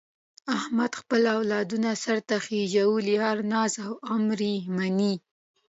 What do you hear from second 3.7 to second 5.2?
او امر یې مني.